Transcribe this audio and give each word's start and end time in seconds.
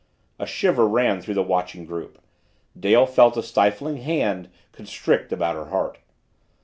A 0.39 0.47
shiver 0.47 0.87
ran 0.87 1.21
through 1.21 1.35
the 1.35 1.43
watching 1.43 1.85
group. 1.85 2.17
Dale 2.75 3.05
felt 3.05 3.37
a 3.37 3.43
stifling 3.43 3.97
hand 3.97 4.49
constrict 4.71 5.31
about 5.31 5.53
her 5.53 5.65
heart. 5.65 5.99